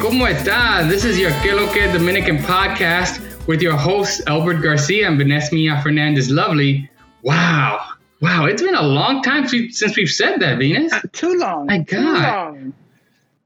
[0.00, 0.88] ¿cómo estás?
[0.88, 5.54] This is your Que Lo Que Dominican podcast with your hosts, Albert Garcia and Vanessa
[5.82, 6.88] Fernandez Lovely.
[7.22, 7.80] Wow.
[8.20, 10.92] Wow, it's been a long time since we've said that, Venus.
[10.92, 11.66] Uh, too long.
[11.66, 12.72] My God.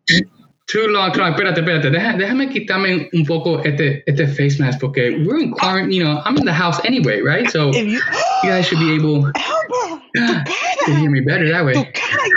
[0.07, 0.45] Too long.
[0.67, 1.35] Too long, too long.
[1.35, 2.19] Espérate, espérate.
[2.19, 5.93] déjame quitarme un poco este, este face mask porque we're in quarantine.
[5.93, 7.51] You know, I'm in the house anyway, right?
[7.51, 8.01] So you, you,
[8.45, 9.31] guys should be able
[10.15, 11.75] to hear me better that way.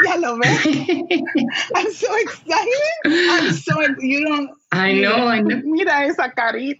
[0.04, 0.40] yellow,
[1.76, 2.74] I'm so excited.
[3.06, 4.52] I'm so you don't.
[4.72, 5.28] I know.
[5.28, 5.62] I know.
[5.64, 6.80] Mira esa carita.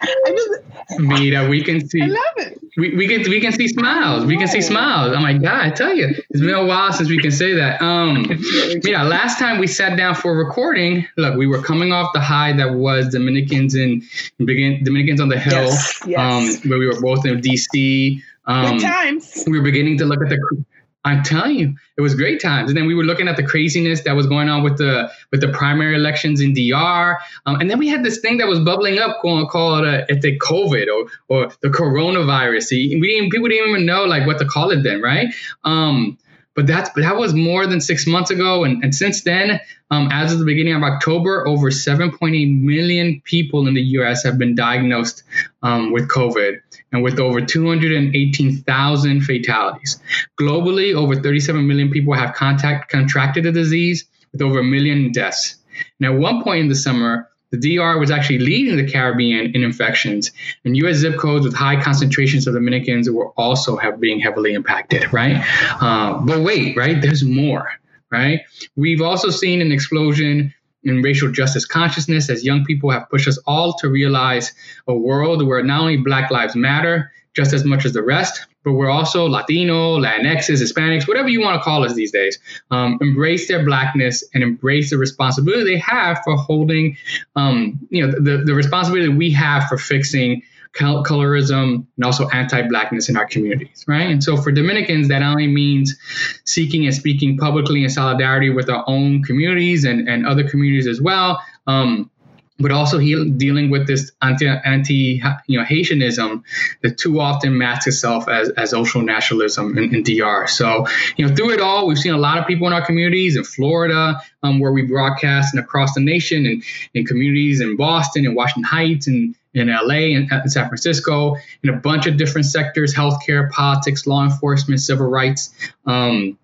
[0.00, 2.00] I just Mira, we can see.
[2.00, 2.60] I love it.
[2.76, 4.24] We, we can we can see smiles.
[4.24, 5.12] We can see smiles.
[5.16, 5.66] Oh my god!
[5.66, 7.82] I tell you, it's been a while since we can say that.
[7.82, 8.22] Um,
[8.84, 12.52] Mira, last time we sat down for recording, look, we were coming off the high
[12.52, 14.02] that was Dominicans in
[14.38, 16.18] begin Dominicans on the Hill, yes, yes.
[16.64, 18.22] Um, where we were both in DC.
[18.48, 19.44] Um, Good times.
[19.46, 20.64] We were beginning to look at the
[21.04, 22.70] I'm telling you, it was great times.
[22.70, 25.40] And then we were looking at the craziness that was going on with the with
[25.40, 27.18] the primary elections in DR.
[27.46, 30.38] Um, and then we had this thing that was bubbling up called, called uh, the
[30.38, 32.70] COVID or or the coronavirus.
[32.70, 35.32] We didn't people didn't even know like what to call it then, right?
[35.64, 36.18] Um,
[36.58, 39.60] but that's but that was more than six months ago, and, and since then,
[39.92, 44.24] um, as of the beginning of October, over 7.8 million people in the U.S.
[44.24, 45.22] have been diagnosed
[45.62, 46.58] um, with COVID,
[46.90, 50.00] and with over 218,000 fatalities.
[50.36, 55.54] Globally, over 37 million people have contact contracted the disease, with over a million deaths.
[56.00, 59.62] Now, at one point in the summer, the DR was actually leading the Caribbean in
[59.62, 60.30] infections,
[60.64, 60.96] and U.S.
[60.96, 65.44] zip codes with high concentrations of Dominicans were also have, being heavily impacted, right?
[65.80, 67.00] Uh, but wait, right?
[67.00, 67.70] There's more,
[68.10, 68.40] right?
[68.76, 70.54] We've also seen an explosion
[70.84, 74.52] in racial justice consciousness as young people have pushed us all to realize
[74.86, 78.72] a world where not only Black Lives Matter just as much as the rest, but
[78.72, 82.36] we're also Latino, Latinxes, Hispanics, whatever you want to call us these days,
[82.72, 86.96] um, embrace their blackness and embrace the responsibility they have for holding,
[87.36, 90.42] um, you know, the, the responsibility we have for fixing
[90.74, 94.10] colorism and also anti-blackness in our communities, right?
[94.10, 95.96] And so for Dominicans, that only means
[96.44, 101.00] seeking and speaking publicly in solidarity with our own communities and, and other communities as
[101.00, 101.40] well.
[101.66, 102.10] Um,
[102.58, 106.42] but also he, dealing with this anti, anti you know Haitianism
[106.82, 110.46] that too often masks itself as, as social nationalism in, in, DR.
[110.48, 110.86] So
[111.16, 113.44] you know through it all, we've seen a lot of people in our communities in
[113.44, 116.62] Florida, um, where we broadcast and across the nation, and
[116.94, 121.70] in communities in Boston and Washington Heights and in LA and in San Francisco, in
[121.70, 125.54] a bunch of different sectors: healthcare, politics, law enforcement, civil rights.
[125.86, 126.36] Um,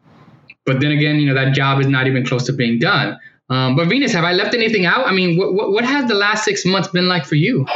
[0.64, 3.18] but then again, you know that job is not even close to being done.
[3.50, 5.06] Um, but Venus, have I left anything out?
[5.06, 7.66] I mean, what, what, what has the last six months been like for you?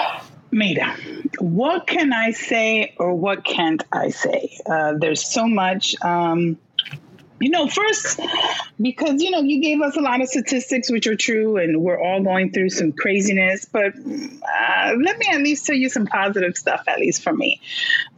[0.51, 0.97] Mira,
[1.41, 4.56] what can I say or what can't I say?
[4.65, 5.95] Uh, there's so much.
[6.03, 6.56] Um,
[7.41, 8.19] you know, first,
[8.81, 12.00] because, you know, you gave us a lot of statistics, which are true, and we're
[12.00, 16.56] all going through some craziness, but uh, let me at least tell you some positive
[16.56, 17.61] stuff, at least for me.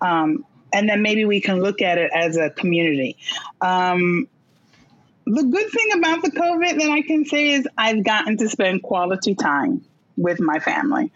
[0.01, 3.19] Um, and then maybe we can look at it as a community.
[3.61, 4.29] Um,
[5.27, 8.83] the good thing about the COVID that I can say is I've gotten to spend
[8.83, 9.85] quality time
[10.21, 11.11] with my family.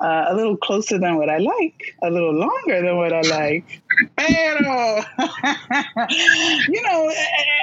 [0.00, 3.82] Uh, a little closer than what I like, a little longer than what I like.
[4.16, 5.02] Pero,
[6.68, 7.12] you know,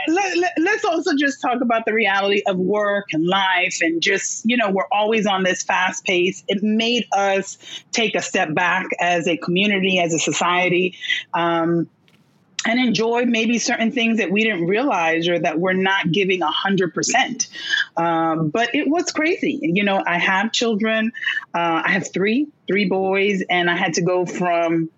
[0.08, 4.46] let, let, let's also just talk about the reality of work and life and just,
[4.46, 6.44] you know, we're always on this fast pace.
[6.48, 7.58] It made us
[7.92, 10.96] take a step back as a community, as a society.
[11.34, 11.90] Um,
[12.66, 16.52] and enjoy maybe certain things that we didn't realize or that we're not giving a
[16.52, 17.48] hundred percent.
[17.96, 19.60] Um, but it was crazy.
[19.62, 21.12] You know, I have children.
[21.54, 24.90] Uh, I have three, three boys, and I had to go from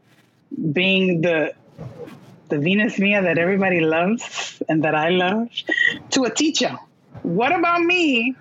[0.71, 1.53] being the
[2.49, 5.49] the Venus Mia that everybody loves and that I love
[6.11, 6.77] to a teacher.
[7.21, 8.35] What about me?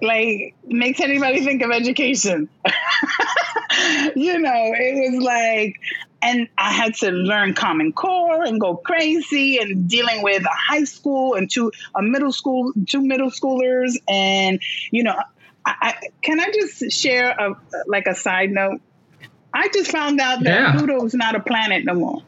[0.00, 2.48] Like makes anybody think of education?
[4.16, 5.80] you know, it was like
[6.24, 10.84] and I had to learn Common Core and go crazy and dealing with a high
[10.84, 14.60] school and two a middle school, two middle schoolers, and
[14.90, 15.14] you know,
[15.66, 17.56] I, I can I just share a
[17.86, 18.80] like a side note?
[19.52, 20.72] I just found out that yeah.
[20.72, 22.22] Pluto is not a planet no more.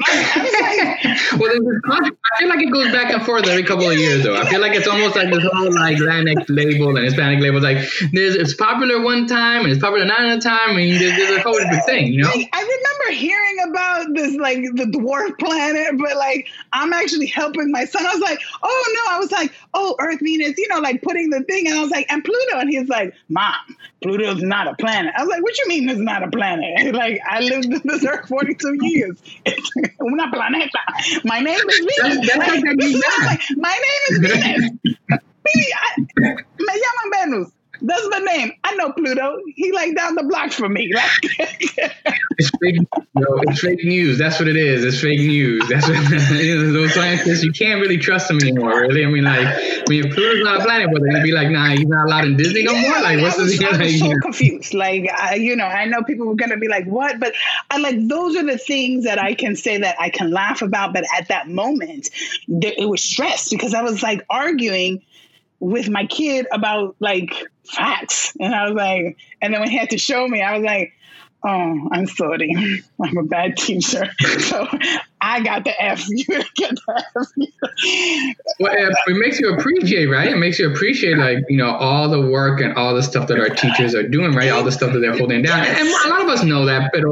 [0.00, 1.50] Well,
[1.90, 4.36] I feel like it goes back and forth every couple of years, though.
[4.36, 7.60] I feel like it's almost like this whole like Latinx label and Hispanic label.
[7.60, 7.78] Like
[8.12, 11.58] there's it's popular one time and it's popular another time, and there's, there's a whole
[11.58, 12.30] different thing, you know.
[12.30, 17.84] I remember hearing about this like the dwarf planet, but like I'm actually helping my
[17.84, 18.06] son.
[18.06, 21.30] I was like, oh no, I was like, oh Earth, Venus, you know, like putting
[21.30, 23.54] the thing, and I was like, and Pluto, and he's like, Mom,
[24.02, 25.12] Pluto's not a planet.
[25.16, 26.94] I was like, what you mean it's not a planet?
[26.94, 29.22] like I lived in this Earth 42 years.
[29.44, 29.69] It's
[30.00, 30.80] una planeta.
[31.24, 32.38] My name is Venus.
[33.56, 34.70] My name is Venus.
[36.58, 37.52] me llaman Venus.
[37.82, 38.52] That's my name.
[38.62, 39.38] I know Pluto.
[39.54, 40.92] He like down the block from me.
[40.94, 42.80] it's fake.
[43.14, 44.18] No, it's fake news.
[44.18, 44.84] That's what it is.
[44.84, 45.68] It's fake news.
[45.68, 45.98] That's what
[46.42, 47.42] you those scientists.
[47.42, 48.80] You can't really trust them anymore.
[48.80, 49.04] Really.
[49.04, 52.06] I mean, like, mean, Pluto's not a planet, but gonna be like, nah, he's not
[52.06, 53.00] allowed in Disney no more.
[53.00, 54.74] Like, what's I was, the I was so confused.
[54.74, 57.18] Like, I, you know, I know people were gonna be like, what?
[57.18, 57.34] But
[57.70, 60.92] I like those are the things that I can say that I can laugh about.
[60.92, 62.10] But at that moment,
[62.48, 65.02] it was stress because I was like arguing
[65.60, 67.34] with my kid about like
[67.64, 68.34] facts.
[68.40, 70.94] And I was like, and then when he had to show me, I was like,
[71.44, 72.82] oh, I'm sorry.
[73.02, 74.08] I'm a bad teacher.
[74.40, 74.66] So
[75.20, 76.04] I got the F.
[76.08, 77.26] You get the F.
[78.58, 78.72] well,
[79.06, 80.28] it makes you appreciate, right?
[80.28, 83.38] It makes you appreciate, like, you know, all the work and all the stuff that
[83.38, 84.50] our teachers are doing, right?
[84.50, 85.64] All the stuff that they're holding down.
[85.66, 87.04] And a lot of us know that, but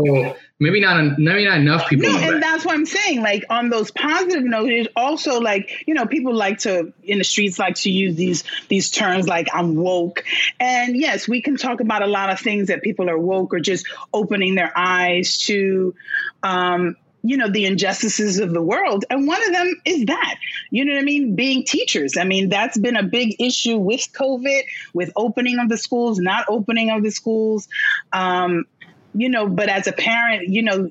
[0.61, 2.11] maybe not maybe not enough people.
[2.11, 2.41] No, and that.
[2.41, 3.23] that's what I'm saying.
[3.23, 7.59] Like on those positive notes, also like you know people like to in the streets
[7.59, 10.25] like to use these these terms like I'm woke,
[10.59, 13.61] and yes, we can talk about a lot of things that people are woke or
[13.61, 15.95] just opening their eyes to.
[16.43, 20.37] Um, you know the injustices of the world and one of them is that
[20.71, 24.07] you know what i mean being teachers i mean that's been a big issue with
[24.13, 24.63] covid
[24.95, 27.69] with opening of the schools not opening of the schools
[28.13, 28.67] um,
[29.15, 30.91] you know, but as a parent, you know,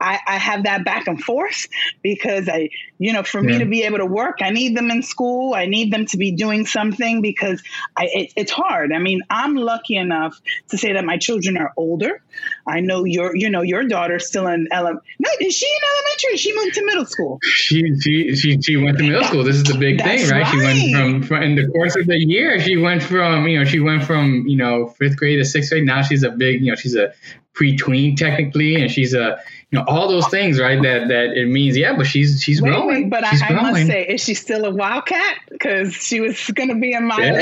[0.00, 1.66] I, I, have that back and forth
[2.02, 3.52] because I, you know, for yeah.
[3.52, 5.54] me to be able to work, I need them in school.
[5.54, 7.62] I need them to be doing something because
[7.96, 8.92] I, it, it's hard.
[8.92, 12.22] I mean, I'm lucky enough to say that my children are older.
[12.66, 15.02] I know your, you know, your daughter's still in elementary.
[15.18, 16.36] No, is she in elementary?
[16.38, 17.38] She moved to middle school.
[17.42, 19.44] She, she, she, she went to middle school.
[19.44, 20.42] This is the big thing, right?
[20.42, 20.46] right?
[20.46, 23.64] She went from, from, in the course of the year, she went from, you know,
[23.64, 25.84] she went from, you know, fifth grade to sixth grade.
[25.84, 27.12] Now she's a big, you know, she's a
[27.52, 29.38] pre-tween technically, and she's a
[29.70, 30.82] you know all those things, right?
[30.82, 33.02] That that it means, yeah, but she's she's wait, growing.
[33.04, 35.38] Wait, but she's I, I, must say, is she still a wildcat?
[35.48, 37.32] Because she was going to be in my yeah,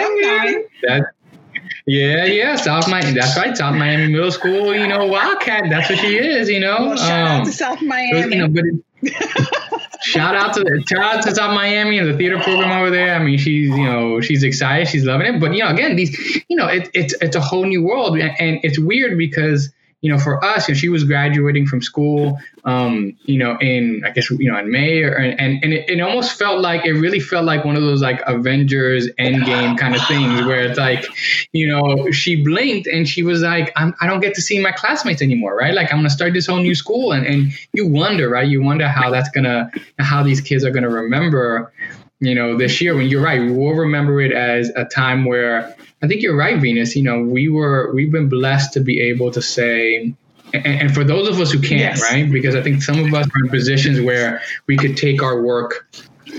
[0.83, 1.13] that,
[1.87, 3.13] yeah, yeah, South Miami.
[3.13, 4.75] That's right, South Miami Middle School.
[4.75, 5.65] You know, Wildcat.
[5.71, 6.51] That's what she is.
[6.51, 8.37] You know, well, shout um, out to South Miami.
[8.37, 8.83] You know,
[10.03, 13.15] shout out to the shout out to South Miami and the theater program over there.
[13.15, 15.41] I mean, she's you know she's excited, she's loving it.
[15.41, 18.61] But you know, again, these you know it, it's it's a whole new world, and
[18.63, 23.17] it's weird because you know, for us, you know, she was graduating from school, um,
[23.25, 26.39] you know, in I guess you know in May, or, and and it, it, almost
[26.39, 30.47] felt like it really felt like one of those like Avengers Endgame kind of things
[30.47, 31.05] where it's like,
[31.53, 34.71] you know, she blinked and she was like, I'm, I don't get to see my
[34.71, 35.75] classmates anymore, right?
[35.75, 38.47] Like I'm gonna start this whole new school, and and you wonder, right?
[38.47, 39.69] You wonder how that's gonna
[39.99, 41.73] how these kids are gonna remember,
[42.21, 42.95] you know, this year.
[42.95, 46.95] When you're right, we'll remember it as a time where I think you're right, Venus.
[46.95, 50.15] You know, we were we've been blessed to be able to say,
[50.55, 52.03] and, and for those of us who can't, yes.
[52.03, 52.31] right?
[52.31, 55.89] Because I think some of us are in positions where we could take our work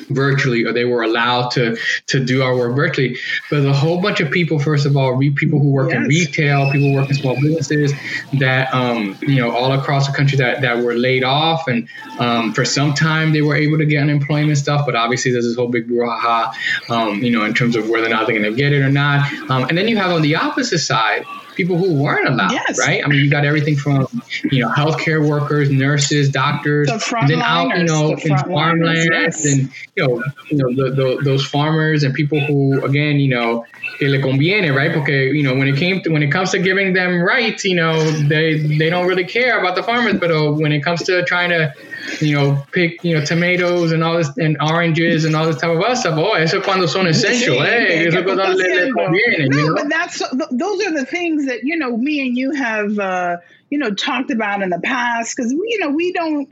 [0.10, 3.18] virtually or they were allowed to to do our work virtually
[3.50, 5.98] but a whole bunch of people first of all people who work yes.
[5.98, 7.94] in retail people who work in small businesses
[8.34, 11.88] that um, you know all across the country that, that were laid off and
[12.20, 15.56] um, for some time they were able to get unemployment stuff but obviously there's this
[15.56, 16.54] whole big brouhaha
[16.90, 18.92] um, you know in terms of whether or not they're going to get it or
[18.92, 21.26] not um, and then you have on the opposite side
[21.60, 22.80] people who weren't allowed, yes.
[22.80, 23.04] right?
[23.04, 24.08] I mean, you got everything from,
[24.50, 29.44] you know, healthcare workers, nurses, doctors, the and then out, you know, in farmland yes.
[29.46, 33.66] and, you know, you know the, the, those farmers and people who, again, you know,
[33.98, 34.94] que le conviene, right?
[34.94, 37.76] Porque, you know, when it came to, when it comes to giving them rights, you
[37.76, 41.26] know, they, they don't really care about the farmers, but uh, when it comes to
[41.26, 41.74] trying to,
[42.20, 45.70] you know, pick, you know, tomatoes and all this and oranges and all this type
[45.70, 46.18] of stuff.
[46.18, 48.08] Oh, eso cuando son essential, sí, eh?
[48.08, 49.76] Eso cuando le conviene, no, you know?
[49.76, 50.20] but that's
[50.52, 53.38] those are the things that you know me and you have uh,
[53.70, 56.50] you know talked about in the past because you know we don't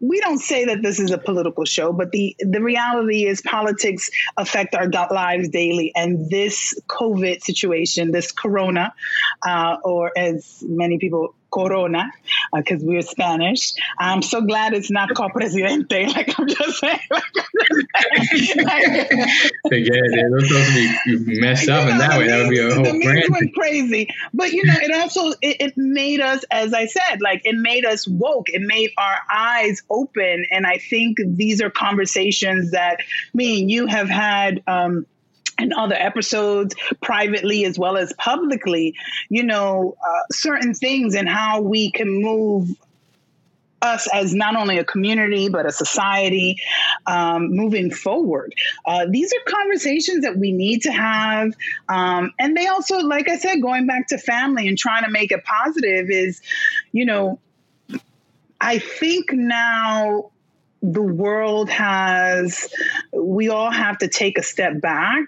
[0.00, 4.10] we don't say that this is a political show, but the the reality is politics
[4.36, 8.92] affect our lives daily, and this COVID situation, this Corona,
[9.46, 12.10] uh, or as many people Corona,
[12.54, 13.72] because uh, we're Spanish.
[13.98, 16.06] I'm so glad it's not called Presidente.
[16.16, 16.98] Like I'm just saying.
[18.56, 20.48] Like, yeah, those
[21.04, 22.28] be messed up in that way.
[22.28, 23.24] That would be a whole the brand.
[23.30, 27.42] went crazy, but you know, it also it, it made us, as I said, like
[27.44, 28.48] it made us woke.
[28.48, 32.98] It made our eyes open, and I think these are conversations that
[33.34, 34.62] me and you have had.
[34.66, 35.06] Um,
[35.58, 38.94] and other episodes privately as well as publicly,
[39.28, 42.70] you know, uh, certain things and how we can move
[43.82, 46.56] us as not only a community but a society
[47.06, 48.54] um, moving forward.
[48.84, 51.52] Uh, these are conversations that we need to have,
[51.88, 55.30] um, and they also, like I said, going back to family and trying to make
[55.30, 56.40] it positive is,
[56.92, 57.38] you know,
[58.60, 60.30] I think now
[60.92, 62.68] the world has,
[63.12, 65.24] we all have to take a step back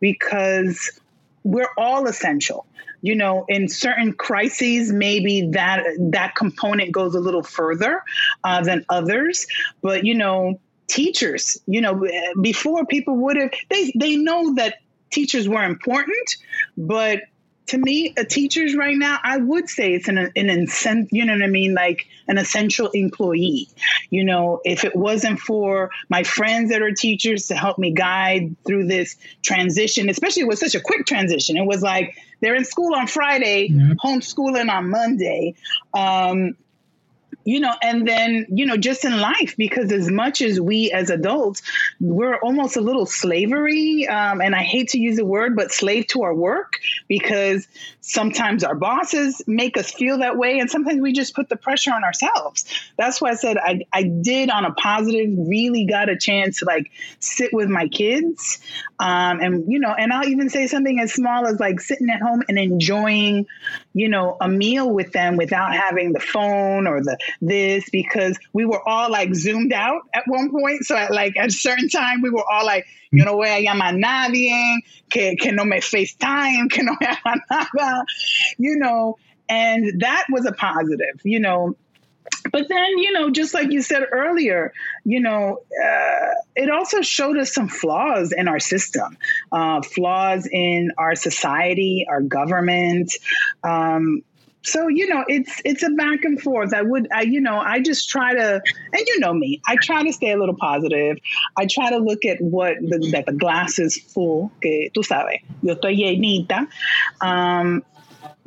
[0.00, 1.00] because
[1.44, 2.66] we're all essential.
[3.00, 8.02] You know in certain crises maybe that that component goes a little further
[8.42, 9.46] uh, than others.
[9.82, 12.02] But you know teachers you know
[12.40, 14.78] before people would have they they know that
[15.10, 16.36] teachers were important
[16.76, 17.20] but
[17.68, 21.34] to me, a teacher's right now, I would say it's an an incent, you know
[21.34, 23.68] what I mean, like an essential employee.
[24.10, 28.56] You know, if it wasn't for my friends that are teachers to help me guide
[28.66, 31.56] through this transition, especially it was such a quick transition.
[31.56, 33.94] It was like they're in school on Friday, yeah.
[34.02, 35.54] homeschooling on Monday.
[35.94, 36.56] Um,
[37.48, 41.08] you know, and then, you know, just in life, because as much as we as
[41.08, 41.62] adults,
[41.98, 44.06] we're almost a little slavery.
[44.06, 46.74] Um, and I hate to use the word, but slave to our work
[47.08, 47.66] because
[48.02, 50.58] sometimes our bosses make us feel that way.
[50.58, 52.66] And sometimes we just put the pressure on ourselves.
[52.98, 56.66] That's why I said I, I did on a positive, really got a chance to
[56.66, 58.58] like sit with my kids.
[58.98, 62.20] Um, and, you know, and I'll even say something as small as like sitting at
[62.20, 63.46] home and enjoying,
[63.94, 68.64] you know, a meal with them without having the phone or the this because we
[68.64, 70.84] were all like zoomed out at one point.
[70.84, 73.64] So at like at a certain time, we were all like, yo no voy a
[73.64, 74.80] llamar a nadie,
[75.10, 77.06] que, que no me FaceTime, que no me
[77.50, 78.04] nada,
[78.58, 79.16] you know,
[79.48, 81.76] and that was a positive, you know.
[82.52, 84.72] But then, you know, just like you said earlier,
[85.04, 89.16] you know, uh, it also showed us some flaws in our system,
[89.50, 93.12] uh, flaws in our society, our government.
[93.64, 94.22] Um,
[94.62, 96.74] so you know it's it's a back and forth.
[96.74, 98.60] I would i you know i just try to
[98.92, 101.18] and you know me i try to stay a little positive.
[101.56, 105.40] I try to look at what the, that the glass is full que tú sabes
[105.62, 106.68] yo estoy llenita.
[107.20, 107.84] Um,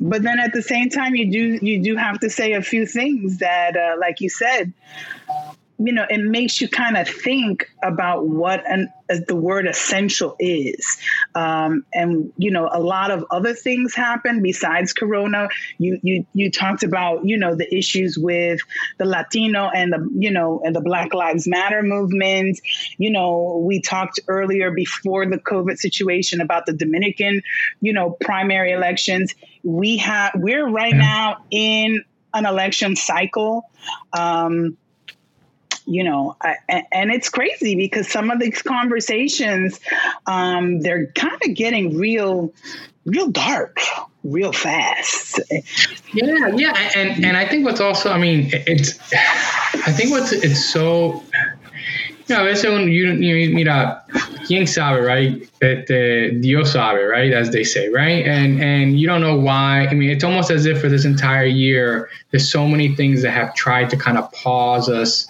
[0.00, 2.86] but then at the same time you do you do have to say a few
[2.86, 4.72] things that uh, like you said
[5.84, 8.92] you know, it makes you kind of think about what an,
[9.26, 10.98] the word essential is.
[11.34, 15.48] Um, and, you know, a lot of other things happen besides Corona.
[15.78, 18.60] You, you, you talked about, you know, the issues with
[18.98, 22.60] the Latino and the, you know, and the Black Lives Matter movement.
[22.98, 27.42] You know, we talked earlier before the COVID situation about the Dominican,
[27.80, 29.34] you know, primary elections.
[29.62, 33.68] We have, we're right now in an election cycle.
[34.12, 34.76] Um,
[35.86, 36.56] you know, I,
[36.92, 39.80] and it's crazy because some of these conversations,
[40.26, 42.52] um, they're kind of getting real,
[43.04, 43.80] real dark,
[44.24, 45.40] real fast.
[46.12, 50.64] Yeah, yeah, and and I think what's also, I mean, it's, I think what's it's
[50.64, 51.22] so.
[52.28, 54.04] You know, veces you, you mira,
[54.46, 55.42] quién sabe, right?
[55.60, 57.32] Este, Dios sabe, right?
[57.32, 58.24] As they say, right?
[58.24, 59.88] And and you don't know why.
[59.90, 63.32] I mean, it's almost as if for this entire year, there's so many things that
[63.32, 65.26] have tried to kind of pause us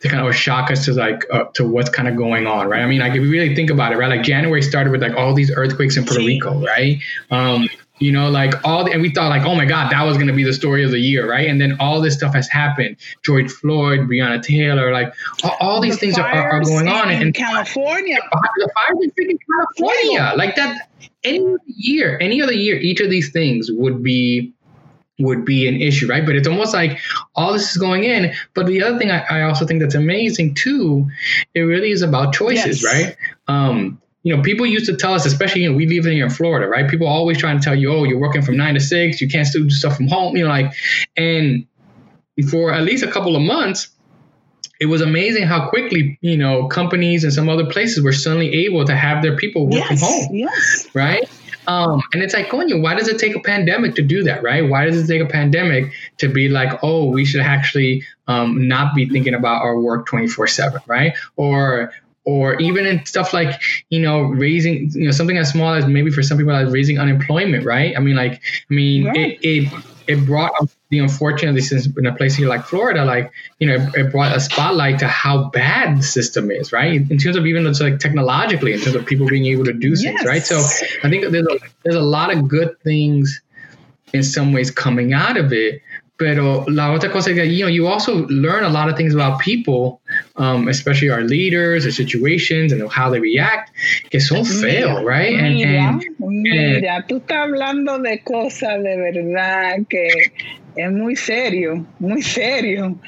[0.00, 2.82] to kind of shock us to like uh, to what's kind of going on, right?
[2.82, 4.08] I mean, like if you really think about it, right?
[4.08, 6.98] Like January started with like all these earthquakes in Puerto Rico, right?
[7.30, 10.16] Um, you know, like all the, and we thought like, oh my God, that was
[10.16, 11.48] going to be the story of the year, right?
[11.48, 12.96] And then all this stuff has happened.
[13.24, 15.12] George Floyd, Breonna Taylor, like
[15.42, 18.18] all, all these the things are, are, going on in, California.
[18.58, 19.38] The fires in freaking
[19.78, 20.88] California, like that.
[21.24, 24.52] Any year, any other year, each of these things would be
[25.18, 26.24] would be an issue, right?
[26.24, 27.00] But it's almost like
[27.34, 28.34] all this is going in.
[28.54, 31.10] But the other thing I, I also think that's amazing too,
[31.54, 32.84] it really is about choices, yes.
[32.84, 33.16] right?
[33.48, 36.24] Um, you know, people used to tell us, especially, you know, we live in here
[36.24, 36.88] in Florida, right?
[36.88, 39.46] People always trying to tell you, oh, you're working from nine to six, you can't
[39.46, 40.72] still do stuff from home, you know, like,
[41.16, 41.66] and
[42.50, 43.88] for at least a couple of months,
[44.80, 48.84] it was amazing how quickly, you know, companies and some other places were suddenly able
[48.84, 50.86] to have their people work yes, from home, yes.
[50.94, 51.28] right?
[51.68, 54.66] Um, and it's like, Coño, why does it take a pandemic to do that, right?
[54.66, 58.94] Why does it take a pandemic to be like, oh, we should actually um, not
[58.94, 61.14] be thinking about our work 24 7, right?
[61.36, 61.92] Or
[62.24, 63.58] or even in stuff like
[63.88, 66.98] you know raising you know something as small as maybe for some people as raising
[66.98, 68.34] unemployment right i mean like
[68.70, 69.16] i mean right.
[69.16, 70.52] it, it it brought
[70.90, 74.40] the unfortunately since in a place here like Florida, like you know, it, brought a
[74.40, 77.10] spotlight to how bad the system is, right?
[77.10, 79.96] In terms of even it's like technologically, in terms of people being able to do
[79.96, 80.42] things, right?
[80.42, 80.58] So
[81.02, 83.42] I think there's a, there's a lot of good things
[84.14, 85.82] in some ways coming out of it.
[86.18, 89.38] Pero la otra cosa que you know you also learn a lot of things about
[89.38, 90.00] people,
[90.34, 93.70] um, especially our leaders, or situations, and how they react,
[94.10, 95.36] que son feo, right?
[95.36, 100.32] Mira, and, and, mira, tú estás hablando de cosas de verdad que
[100.78, 102.98] es muy serio, muy serio.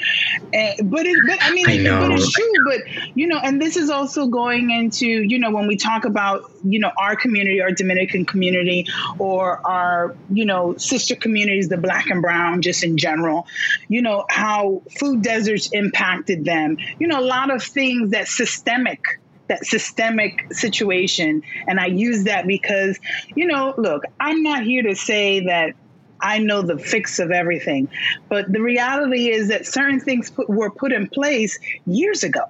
[0.53, 2.53] And, but it, but I mean, I but it's true.
[2.65, 6.51] But you know, and this is also going into you know when we talk about
[6.65, 8.87] you know our community, our Dominican community,
[9.19, 13.47] or our you know sister communities, the Black and Brown, just in general.
[13.89, 16.77] You know how food deserts impacted them.
[16.99, 21.43] You know a lot of things that systemic that systemic situation.
[21.67, 23.01] And I use that because,
[23.35, 25.75] you know, look, I'm not here to say that
[26.21, 27.89] I know the fix of everything.
[28.29, 32.45] But the reality is that certain things put, were put in place years ago.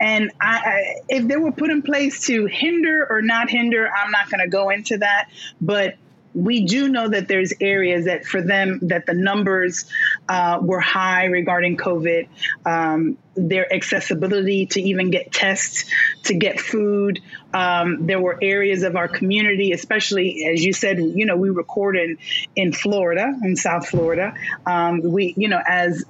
[0.00, 4.10] And I, I, if they were put in place to hinder or not hinder, I'm
[4.10, 5.30] not going to go into that.
[5.60, 5.96] But
[6.34, 9.84] we do know that there's areas that for them that the numbers
[10.28, 12.28] uh, were high regarding COVID.
[12.66, 15.90] Um, their accessibility to even get tests,
[16.24, 17.20] to get food.
[17.54, 22.18] Um, there were areas of our community, especially as you said, you know, we recorded
[22.56, 24.34] in, Florida, in South Florida.
[24.66, 26.04] Um, we, you know, as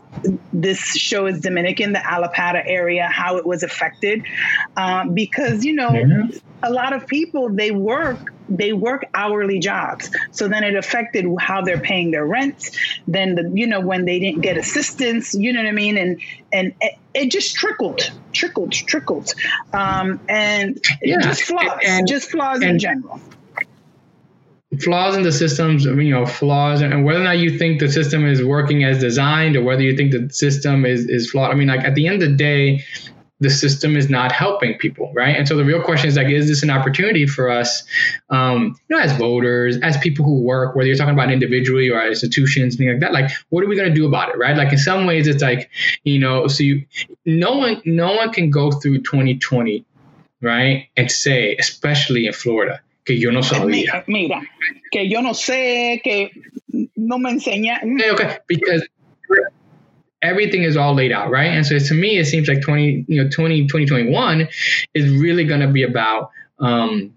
[0.52, 4.24] this show is Dominican, the Allapattah area, how it was affected,
[4.76, 6.28] um, because you know, yeah.
[6.62, 10.10] a lot of people they work they work hourly jobs.
[10.30, 12.70] So then it affected how they're paying their rent.
[13.06, 16.20] Then the you know when they didn't get assistance, you know what I mean, and
[16.52, 19.32] and it, it just trickled, trickled, trickled,
[19.72, 21.20] um, and yeah.
[21.20, 23.20] just flaws, and, just flaws and, in general.
[24.80, 28.26] Flaws in the systems, you know, flaws, and whether or not you think the system
[28.26, 31.50] is working as designed, or whether you think the system is is flawed.
[31.50, 32.82] I mean, like at the end of the day,
[33.44, 35.36] the system is not helping people, right?
[35.36, 37.84] And so the real question is like, is this an opportunity for us,
[38.30, 42.00] um, you know, as voters, as people who work, whether you're talking about individually or
[42.04, 44.56] institutions, things like that, like, what are we going to do about it, right?
[44.56, 45.70] Like in some ways, it's like,
[46.04, 46.86] you know, so you,
[47.26, 49.84] no one, no one can go through 2020,
[50.40, 54.04] right, and say, especially in Florida, que yo no sabía.
[54.08, 54.40] Mira,
[54.90, 56.30] que yo no sé, que
[56.96, 57.78] no me enseña.
[57.82, 58.88] Okay, okay, because
[60.24, 61.52] everything is all laid out, right?
[61.52, 64.48] And so to me, it seems like 20, you know, 20, 2021
[64.94, 67.14] is really going to be about, um,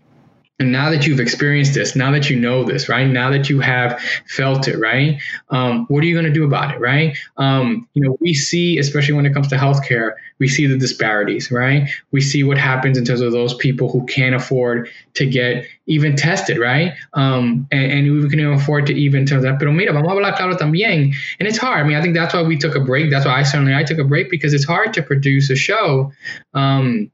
[0.59, 3.05] and now that you've experienced this, now that you know this, right?
[3.05, 5.21] Now that you have felt it, right?
[5.49, 7.15] Um, what are you going to do about it, right?
[7.37, 11.51] Um, you know, we see, especially when it comes to healthcare, we see the disparities,
[11.51, 11.89] right?
[12.11, 16.15] We see what happens in terms of those people who can't afford to get even
[16.15, 16.93] tested, right?
[17.13, 19.59] Um, and, and we can afford to even tell that.
[19.59, 21.13] Pero mira, vamos a hablar claro también.
[21.39, 21.85] And it's hard.
[21.85, 23.11] I mean, I think that's why we took a break.
[23.11, 26.11] That's why I certainly I took a break because it's hard to produce a show.
[26.55, 27.11] Um,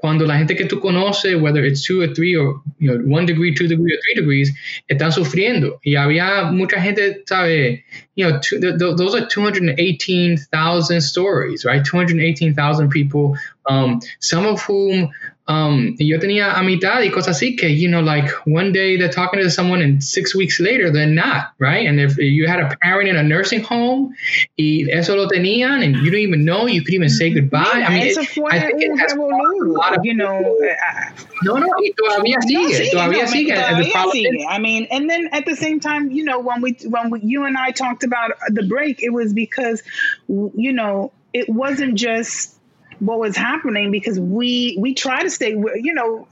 [0.00, 3.26] cuando la gente que tú conoces, whether it's two or three or you know, one
[3.26, 4.50] degree, two degree or three degrees,
[4.88, 5.78] están sufriendo.
[5.84, 7.84] Y había mucha gente, sabe,
[8.14, 11.84] you know, two, th- th- those are 218,000 stories, right?
[11.84, 13.36] 218,000 people,
[13.68, 15.10] um, some of whom
[15.50, 19.40] um, yo tenía amistad y cosas así que, you know, like one day they're talking
[19.40, 21.88] to someone and six weeks later they're not, right?
[21.88, 24.14] And if you had a parent in a nursing home
[24.56, 27.40] y eso lo tenían and you don't even know, you could even say mm-hmm.
[27.40, 27.78] goodbye.
[27.78, 30.56] Yeah, I mean, it, I think it has a lot of, you know.
[30.62, 31.12] Eh, ah.
[31.42, 33.54] No, no, y todavía sigue, no, todavía no, sigue.
[33.54, 34.46] Todavía sigue.
[34.48, 37.44] I mean, and then at the same time, you know, when we, when we, you
[37.44, 39.82] and I talked about the break, it was because,
[40.28, 42.59] you know, it wasn't just
[43.00, 46.26] what was happening because we we try to stay you know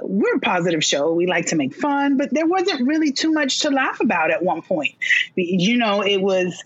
[0.00, 1.12] we're a positive show.
[1.12, 4.42] We like to make fun but there wasn't really too much to laugh about at
[4.42, 4.94] one point.
[5.34, 6.62] You know it was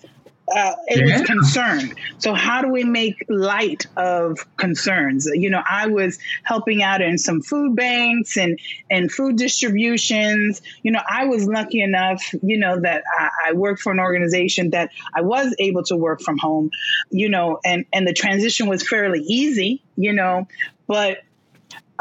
[0.55, 1.19] uh, it yeah.
[1.19, 1.95] was concerned.
[2.19, 5.27] So how do we make light of concerns?
[5.27, 8.59] You know, I was helping out in some food banks and
[8.91, 10.63] and food distributions.
[10.83, 14.71] You know, I was lucky enough, you know, that I, I worked for an organization
[14.71, 16.71] that I was able to work from home.
[17.11, 19.83] You know, and and the transition was fairly easy.
[19.97, 20.49] You know,
[20.87, 21.19] but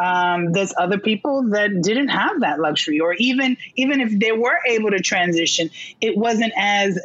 [0.02, 4.60] um, there's other people that didn't have that luxury, or even even if they were
[4.68, 7.00] able to transition, it wasn't as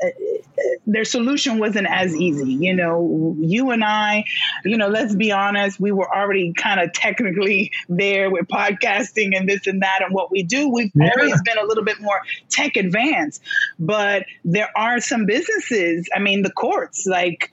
[0.86, 2.54] their solution wasn't as easy.
[2.54, 4.24] You know, you and I,
[4.64, 9.48] you know, let's be honest, we were already kind of technically there with podcasting and
[9.48, 10.68] this and that and what we do.
[10.68, 11.10] We've yeah.
[11.16, 13.42] always been a little bit more tech advanced,
[13.78, 16.08] but there are some businesses.
[16.14, 17.52] I mean, the courts, like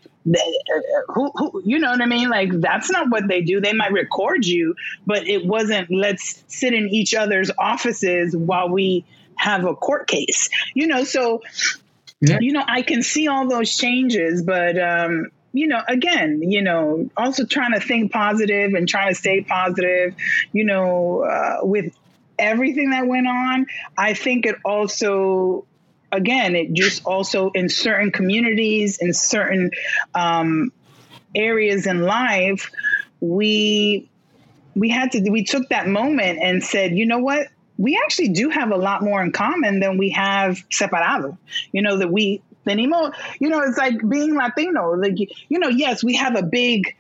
[1.08, 2.30] who, who, you know what I mean?
[2.30, 3.60] Like that's not what they do.
[3.60, 9.06] They might record you, but it wasn't let's sit in each other's offices while we
[9.36, 10.49] have a court case.
[10.73, 11.41] You know, so
[12.41, 17.09] you know, I can see all those changes, but um, you know, again, you know,
[17.15, 20.15] also trying to think positive and trying to stay positive,
[20.51, 21.93] you know, uh, with
[22.39, 25.65] everything that went on, I think it also
[26.12, 29.71] again, it just also in certain communities, in certain
[30.13, 30.71] um,
[31.36, 32.71] areas in life,
[33.19, 34.09] we
[34.75, 37.47] we had to we took that moment and said, you know what?
[37.77, 41.38] We actually do have a lot more in common than we have separado.
[41.71, 44.93] You know that we Tenemos, you know, it's like being Latino.
[44.93, 46.95] Like, you know, yes, we have a big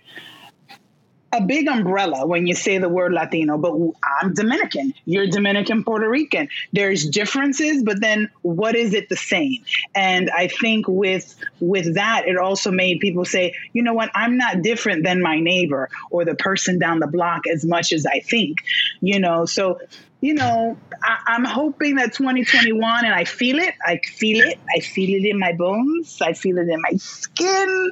[1.33, 3.73] a big umbrella when you say the word Latino, but
[4.21, 4.93] I'm Dominican.
[5.05, 6.47] You're Dominican, Puerto Rican.
[6.71, 9.65] There's differences, but then what is it the same?
[9.95, 14.37] And I think with with that, it also made people say, you know what, I'm
[14.37, 18.19] not different than my neighbor or the person down the block as much as I
[18.19, 18.59] think.
[19.01, 19.79] You know, so
[20.21, 23.73] you know, I, am hoping that 2021, and I feel it.
[23.85, 24.57] I feel it.
[24.73, 26.21] I feel it in my bones.
[26.21, 27.91] I feel it in my skin.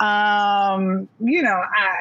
[0.00, 1.94] Um, you know, I,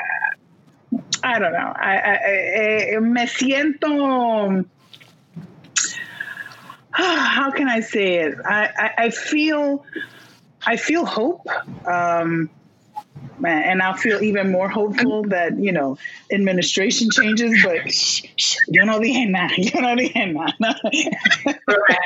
[1.24, 1.74] I don't know.
[1.76, 4.66] I, I, I me siento.
[6.92, 8.36] How can I say it?
[8.44, 9.86] I, I, I feel,
[10.66, 11.48] I feel hope.
[11.86, 12.50] Um,
[13.46, 15.98] and I'll feel even more hopeful that you know
[16.32, 17.64] administration changes.
[17.64, 19.54] But shh, shh, yo no dije nada.
[19.58, 20.76] Yo no dije nada.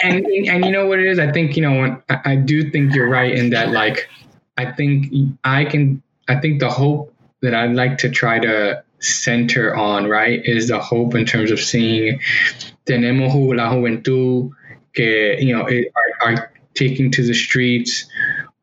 [0.04, 1.20] and and you know what it is?
[1.20, 3.72] I think you know when I, I do think you're right in that.
[3.72, 4.10] Like,
[4.58, 5.14] I think
[5.44, 6.02] I can.
[6.28, 10.80] I think the hope that I'd like to try to center on, right, is the
[10.80, 12.20] hope in terms of seeing
[12.86, 14.52] tenemos la juventud
[14.94, 18.06] que, you know, are, are taking to the streets,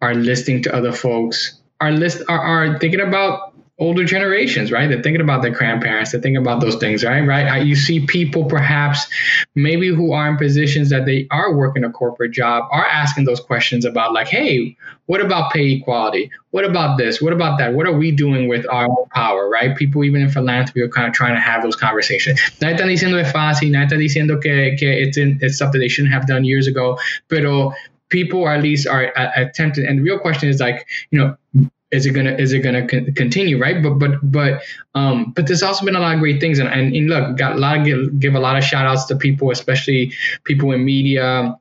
[0.00, 3.47] are listening to other folks, are list are, are thinking about
[3.78, 4.88] older generations, right?
[4.88, 6.10] They're thinking about their grandparents.
[6.10, 7.20] They're thinking about those things, right?
[7.20, 7.46] Right.
[7.48, 9.06] Uh, you see people perhaps
[9.54, 13.40] maybe who are in positions that they are working a corporate job are asking those
[13.40, 16.30] questions about like, hey, what about pay equality?
[16.50, 17.22] What about this?
[17.22, 17.72] What about that?
[17.72, 19.76] What are we doing with our power, right?
[19.76, 22.40] People even in philanthropy are kind of trying to have those conversations.
[22.60, 25.88] Nadie está diciendo es fácil, nadie está diciendo que, que it's, in, it's something they
[25.88, 27.72] shouldn't have done years ago, pero
[28.08, 29.86] people at least are attempting.
[29.86, 33.12] And the real question is like, you know, is it gonna is it gonna con-
[33.14, 34.62] continue right but but but
[34.94, 37.52] um but there's also been a lot of great things and and, and look got
[37.52, 40.12] a lot of give, give a lot of shout outs to people especially
[40.44, 41.56] people in media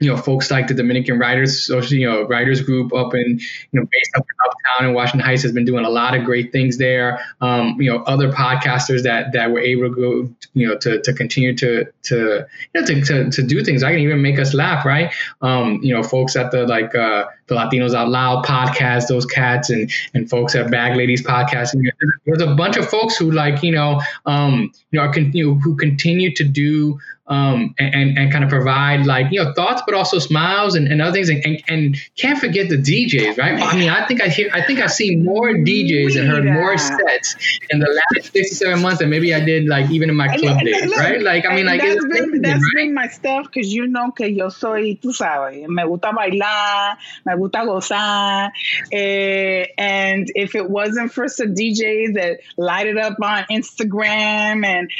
[0.00, 3.38] you know, folks like the Dominican Writers, you know, writers group up in,
[3.72, 6.24] you know, based up in uptown in Washington Heights has been doing a lot of
[6.24, 7.24] great things there.
[7.40, 11.12] Um, you know, other podcasters that that were able to go, you know, to, to
[11.12, 13.82] continue to to you know to, to, to do things.
[13.82, 15.12] I can even make us laugh, right?
[15.40, 19.70] Um, you know, folks at the like uh, the Latinos Out Loud podcast, those cats,
[19.70, 21.74] and and folks at Bag Ladies podcast.
[21.74, 21.90] And
[22.26, 25.46] there's a bunch of folks who like you know, um, you know, are con- you
[25.46, 29.82] know, who continue to do um, and, and kind of provide like you know thoughts,
[29.86, 33.58] but also smiles and, and other things, and, and, and can't forget the DJs, right?
[33.58, 36.76] I mean, I think I hear, I think I see more DJs and heard more
[36.76, 37.36] sets
[37.70, 40.36] in the last six to seven months than maybe I did like even in my
[40.36, 41.22] club days, right?
[41.22, 42.84] Like I mean, like that's been that's right?
[42.84, 47.33] been my stuff because you know que yo soy, tú sabes, me gusta bailar, me
[47.36, 48.50] gusta gozar,
[48.92, 54.90] eh, and if it wasn't for some DJs that light it up on Instagram and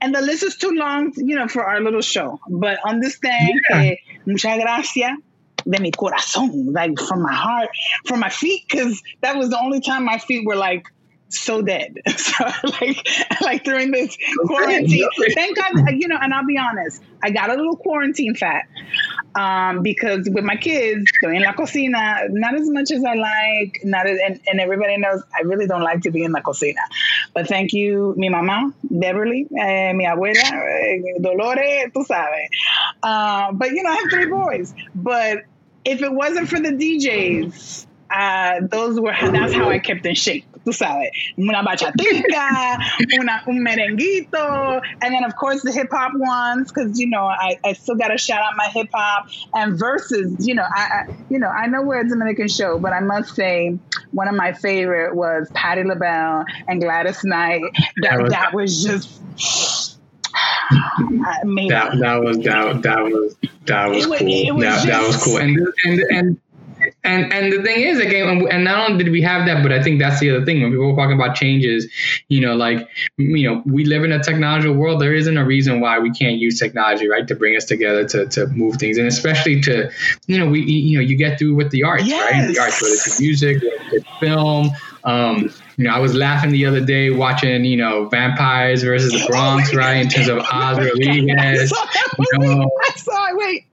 [0.00, 2.40] and the list is too long, you know, for our little show.
[2.48, 3.82] But understand yeah.
[3.82, 5.16] que muchas gracias
[5.68, 7.68] de mi corazón, like from my heart,
[8.06, 10.86] from my feet, because that was the only time my feet were like
[11.40, 11.98] so dead.
[12.22, 12.44] So
[12.80, 13.06] like
[13.40, 14.16] like during this
[14.46, 16.18] quarantine, thank God, you know.
[16.20, 18.64] And I'll be honest, I got a little quarantine fat
[19.34, 24.06] um, because with my kids, in la cocina, not as much as I like, not
[24.06, 26.80] as, and, and everybody knows I really don't like to be in la cocina.
[27.34, 32.48] But thank you, mi mamá, Beverly, eh, mi abuela, eh, Dolores, tú sabes.
[33.02, 34.74] Uh, but you know, I have three boys.
[34.94, 35.44] But
[35.84, 40.44] if it wasn't for the DJs, uh, those were that's how I kept in shape.
[40.64, 42.78] Tú sabes, una bachatica,
[43.18, 47.58] una, un merenguito, and then of course the hip hop ones because you know I,
[47.64, 50.36] I still got to shout out my hip hop and Verzuz.
[50.46, 53.34] You know I, I you know I know we're a Dominican show, but I must
[53.34, 53.78] say
[54.12, 57.62] one of my favorite was Patti LaBelle and Gladys Knight.
[58.02, 59.18] That, that was, that was just.
[60.70, 64.56] that, that was that, that was that was it cool.
[64.56, 65.36] Was, was that, just, that was cool.
[65.38, 66.40] And and and
[67.04, 69.82] and and the thing is again and not only did we have that but i
[69.82, 71.88] think that's the other thing when people are talking about changes
[72.28, 75.80] you know like you know we live in a technological world there isn't a reason
[75.80, 79.06] why we can't use technology right to bring us together to, to move things and
[79.06, 79.90] especially to
[80.26, 82.32] you know we you know you get through with the arts yes.
[82.32, 84.70] right the arts whether it's music it's film
[85.04, 89.26] um, you know, I was laughing the other day watching, you know, Vampires versus the
[89.26, 89.96] Bronx, right?
[89.96, 91.36] In terms of Oz Rodriguez.
[91.38, 91.86] I saw,
[92.20, 93.36] you know, I saw it.
[93.36, 93.66] Wait,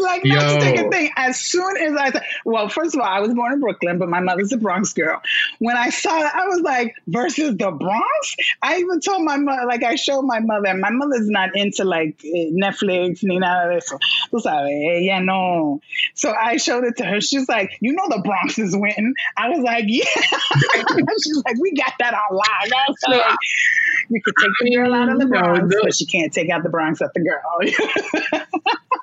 [0.00, 1.10] like not to take a thing.
[1.16, 4.08] As soon as I said, well, first of all, I was born in Brooklyn, but
[4.08, 5.20] my mother's a Bronx girl.
[5.58, 8.36] When I saw it, I was like, versus the Bronx.
[8.62, 10.68] I even told my mother, like I showed my mother.
[10.68, 13.98] and My mother's not into like Netflix ni nada de eso.
[14.30, 15.80] Tú sabes, ella no.
[16.14, 17.20] So I showed it to her.
[17.20, 19.14] She's like, you know, the Bronx is winning.
[19.36, 20.04] I was like, yeah.
[21.24, 22.36] She's like, we got that on
[22.88, 23.36] was like,
[24.08, 26.68] you could take the girl out of the Bronx, but she can't take out the
[26.68, 28.42] Bronx at the girl.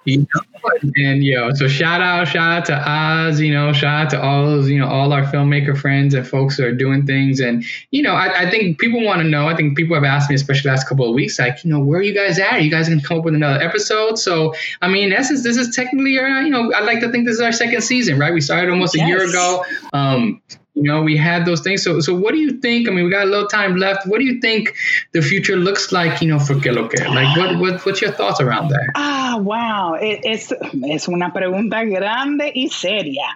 [0.05, 0.59] You know,
[0.95, 4.22] and you know, so shout out, shout out to Oz, you know, shout out to
[4.22, 7.39] all those, you know, all our filmmaker friends and folks who are doing things.
[7.39, 10.30] And, you know, I, I think people want to know, I think people have asked
[10.30, 12.54] me, especially last couple of weeks, like, you know, where are you guys at?
[12.54, 14.17] Are you guys gonna come up with another episode?
[14.19, 17.26] So I mean, in essence, this is technically our, you know, I'd like to think
[17.26, 18.34] this is our second season, right?
[18.34, 19.06] We started almost yes.
[19.06, 19.65] a year ago.
[19.93, 20.41] Um,
[20.79, 21.83] you know, we had those things.
[21.83, 22.87] So, so what do you think?
[22.87, 24.07] I mean, we got a little time left.
[24.07, 24.73] What do you think
[25.11, 26.21] the future looks like?
[26.21, 27.05] You know, for Que Lo Que?
[27.05, 28.91] Like, what, what, what's your thoughts around that?
[28.95, 30.53] Ah, wow, it, it's
[30.89, 33.27] es una pregunta grande y seria,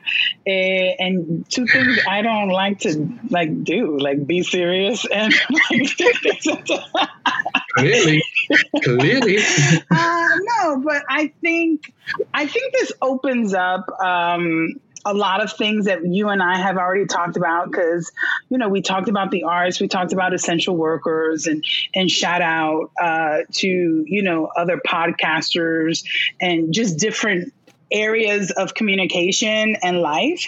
[0.45, 5.33] eh, and two things I don't like to like do, like be serious and
[5.71, 5.97] like.
[7.77, 8.23] clearly,
[8.83, 9.37] clearly.
[9.91, 11.93] uh, no, but I think
[12.33, 13.85] I think this opens up.
[13.99, 18.11] Um, a lot of things that you and I have already talked about because,
[18.49, 21.63] you know, we talked about the arts, we talked about essential workers, and
[21.93, 23.67] and shout out uh, to
[24.07, 26.03] you know other podcasters
[26.39, 27.53] and just different
[27.93, 30.45] areas of communication and life.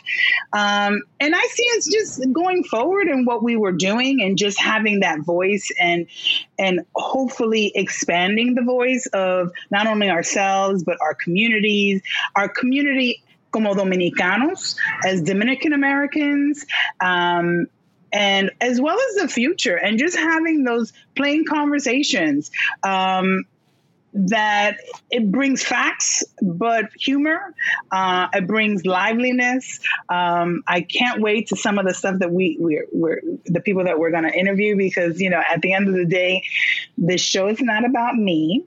[0.52, 4.60] Um, and I see us just going forward in what we were doing and just
[4.60, 6.08] having that voice and
[6.58, 12.02] and hopefully expanding the voice of not only ourselves but our communities,
[12.36, 13.22] our community
[13.56, 16.65] como dominicanos, as Dominican Americans,
[17.00, 17.68] um,
[18.12, 22.52] and as well as the future, and just having those plain conversations.
[22.84, 23.46] Um,
[24.18, 24.78] that
[25.12, 27.54] it brings facts, but humor.
[27.91, 29.82] Uh, it brings liveliness.
[30.08, 33.84] Um, I can't wait to some of the stuff that we we're, we're the people
[33.84, 36.44] that we're going to interview because you know at the end of the day,
[36.98, 38.63] this show is not about me,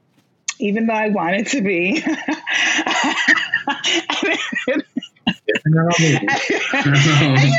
[0.59, 2.05] even though I want it to be.
[4.69, 4.85] and,
[5.47, 5.53] you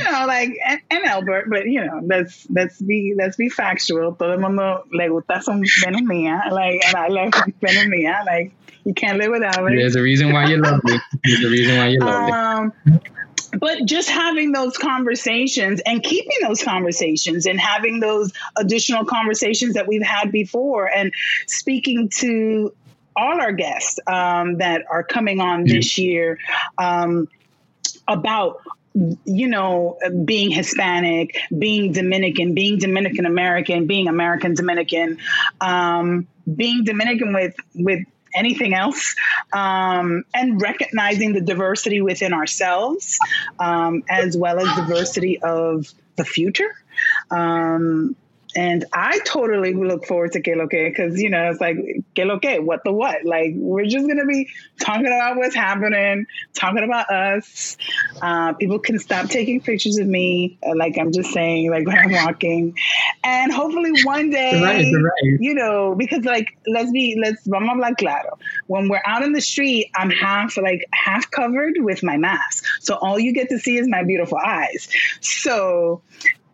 [0.04, 4.16] know, like and, and, Albert, but you know, let's let's be let's be factual.
[4.16, 8.52] Todo el mundo le gusta son menos mía, like, and I love menos mía, like.
[8.86, 9.76] You can't live without it.
[9.76, 10.98] There's a reason why you love me.
[11.24, 13.00] There's a reason why you love um, me
[13.58, 19.88] but just having those conversations and keeping those conversations and having those additional conversations that
[19.88, 21.12] we've had before and
[21.48, 22.74] speaking to
[23.16, 26.38] all our guests um, that are coming on this year
[26.78, 27.28] um,
[28.08, 28.62] about
[29.26, 35.18] you know, being Hispanic, being Dominican, being Dominican American, being American Dominican,
[35.62, 38.04] um, being Dominican with with
[38.36, 39.16] anything else,
[39.54, 43.18] um, and recognizing the diversity within ourselves,
[43.60, 46.76] um, as well as diversity of the future.
[47.32, 48.16] Um,
[48.56, 51.78] and I totally look forward to Que Lo Que because, you know, it's like,
[52.16, 53.24] Que Lo Que, what the what?
[53.24, 57.78] Like, we're just going to be talking about what's happening, talking about us.
[58.22, 61.98] Uh, people can stop taking pictures of me, uh, like I'm just saying, like when
[61.98, 62.76] I'm walking.
[63.24, 65.40] And hopefully one day, right, right.
[65.40, 68.40] you know, because, like, let's be, let's, vamos a hablar claro.
[68.66, 72.66] When we're out in the street, I'm half, like, half covered with my mask.
[72.80, 74.90] So all you get to see is my beautiful eyes.
[75.22, 76.02] So,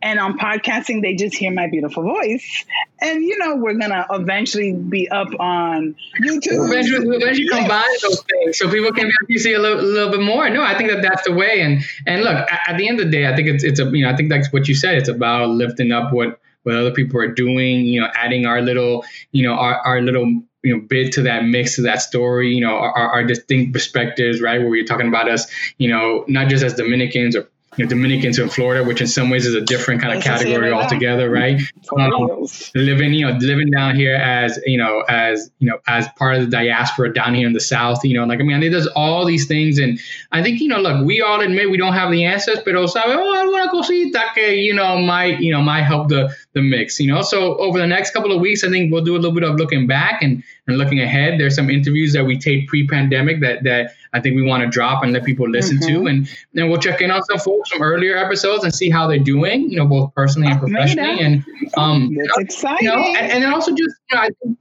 [0.02, 2.66] and on podcasting, they just hear my beautiful voice.
[3.02, 6.68] And, you know, we're going to eventually be up on YouTube.
[6.68, 10.50] Eventually, eventually combine those things so people can actually see a little, little, bit more.
[10.50, 11.62] No, I think that that's the way.
[11.62, 14.06] And and look, at, the end of the day, I think it's, it's a, you
[14.06, 14.96] know, I think that's what you said.
[14.96, 19.06] It's about lifting up what, what other people are doing, you know, adding our little,
[19.32, 22.60] you know, our, our little you know bid to that mix to that story you
[22.60, 25.46] know our, our distinct perspectives right where we're talking about us
[25.78, 29.30] you know not just as dominicans or you know, Dominicans in Florida, which in some
[29.30, 31.62] ways is a different kind of category altogether, right?
[31.98, 36.36] Um, living, you know, living down here as you know, as you know, as part
[36.36, 38.88] of the diaspora down here in the South, you know, like I mean, it does
[38.88, 40.00] all these things, and
[40.32, 43.00] I think you know, look, we all admit we don't have the answers, but also,
[43.04, 47.12] oh, alguna cosita que you know might you know might help the the mix, you
[47.12, 47.22] know.
[47.22, 49.56] So over the next couple of weeks, I think we'll do a little bit of
[49.56, 51.40] looking back and and looking ahead.
[51.40, 55.04] There's some interviews that we taped pre-pandemic that that I think we want to drop
[55.04, 56.04] and let people listen mm-hmm.
[56.04, 59.08] to, and then we'll check in on some folks from earlier episodes and see how
[59.08, 61.20] they're doing, you know, both personally and professionally.
[61.20, 61.46] And
[61.78, 62.88] um, that's exciting.
[62.88, 64.58] You know, and, and then also just you know, I think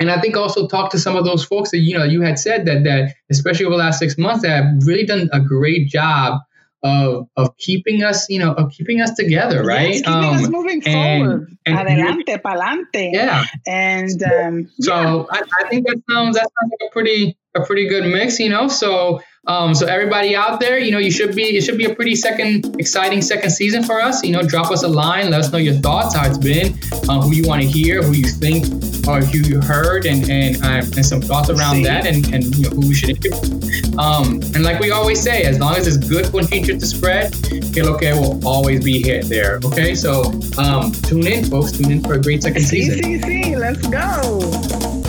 [0.00, 2.38] and I think also talk to some of those folks that you know you had
[2.38, 5.88] said that that especially over the last six months that have really done a great
[5.88, 6.40] job
[6.82, 9.90] of of keeping us, you know, of keeping us together, right?
[9.90, 13.12] Yes, keeping um, us moving and, forward, and, adelante, pa'lante.
[13.12, 13.44] Yeah.
[13.66, 15.24] And um, so yeah.
[15.30, 18.48] I, I, think that sounds that sounds like a pretty a pretty good mix, you
[18.48, 18.68] know.
[18.68, 21.94] So um, so everybody out there, you know, you should be it should be a
[21.94, 24.22] pretty second exciting second season for us.
[24.22, 27.22] You know, drop us a line, let us know your thoughts, how it's been, uh,
[27.22, 28.66] who you want to hear, who you think
[29.08, 31.84] or who you heard, and and um, and some thoughts around See.
[31.84, 33.98] that, and and you know, who we should interview.
[33.98, 37.34] Um, and like we always say, as long as it's good for feature to spread,
[37.76, 39.58] Lo Que will always be here there.
[39.64, 40.24] Okay, so
[40.58, 41.72] um, tune in, folks.
[41.72, 43.02] Tune in for a great second season.
[43.02, 43.56] See, see, see.
[43.56, 44.99] Let's go.